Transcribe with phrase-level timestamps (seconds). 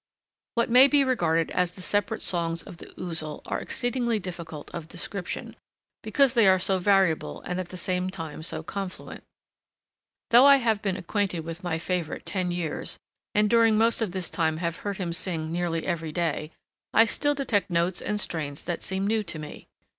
[0.55, 4.87] What may be regarded as the separate songs of the Ouzel are exceedingly difficult of
[4.87, 5.55] description,
[6.01, 9.23] because they are so variable and at the same time so confluent.
[10.31, 12.97] Though I have been acquainted with my favorite ten years,
[13.35, 16.51] and during most of this time have heard him sing nearly every day,
[16.95, 19.67] I still detect notes and strains that seem new to me.